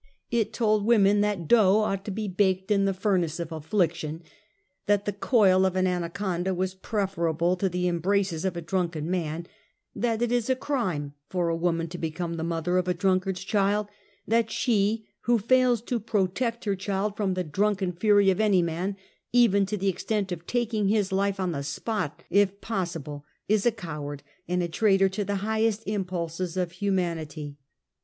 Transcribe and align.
It 0.31 0.51
told 0.51 0.83
women 0.83 1.21
that 1.21 1.37
that 1.37 1.47
dough 1.47 1.83
Many 1.85 1.85
Matters. 1.85 1.87
149 1.89 1.93
onglit 1.93 2.03
to 2.05 2.11
be 2.11 2.27
baked 2.67 2.71
in 2.71 2.85
tlie 2.85 2.95
furnace 2.95 3.39
of 3.39 3.51
affliction; 3.51 4.23
that 4.87 5.05
the 5.05 5.13
coil 5.13 5.63
of 5.63 5.75
an 5.75 5.85
anaconda 5.85 6.55
was 6.55 6.73
preferable 6.73 7.55
to 7.57 7.69
the 7.69 7.87
embraces 7.87 8.43
of 8.43 8.57
a 8.57 8.63
drunken 8.63 9.11
man; 9.11 9.45
that 9.93 10.23
it 10.23 10.31
is 10.31 10.49
a 10.49 10.55
crime 10.55 11.13
for 11.29 11.49
a 11.49 11.55
woman 11.55 11.87
to 11.89 11.99
become 11.99 12.33
the 12.37 12.43
mother 12.43 12.79
of 12.79 12.87
a 12.87 12.95
drunkard's 12.95 13.43
child; 13.43 13.85
that 14.27 14.49
she 14.49 15.07
who 15.25 15.37
fails 15.37 15.83
to 15.83 15.99
protect 15.99 16.65
her 16.65 16.75
child 16.75 17.15
from 17.15 17.35
the 17.35 17.43
drunken 17.43 17.91
fury 17.91 18.31
of 18.31 18.39
any 18.41 18.63
man, 18.63 18.97
even 19.31 19.67
to 19.67 19.77
the 19.77 19.87
extent 19.87 20.31
of 20.31 20.47
taking 20.47 20.87
his 20.87 21.11
life 21.11 21.39
on 21.39 21.51
the 21.51 21.61
spot, 21.61 22.23
if 22.31 22.59
possible, 22.59 23.23
is 23.47 23.67
a 23.67 23.71
coward 23.71 24.23
and 24.47 24.63
a 24.63 24.67
traitor 24.67 25.07
to 25.09 25.23
the 25.23 25.35
highest 25.45 25.83
impulses 25.85 26.57
of 26.57 26.71
humanity. 26.71 27.55